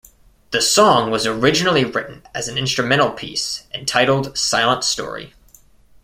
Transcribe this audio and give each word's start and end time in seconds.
The 0.49 0.63
song 0.63 1.11
was 1.11 1.27
originally 1.27 1.85
written 1.85 2.23
as 2.33 2.47
an 2.47 2.57
instrumental 2.57 3.11
piece 3.11 3.67
and 3.71 3.87
titled 3.87 4.35
Silent 4.35 4.83
Story. 4.83 5.35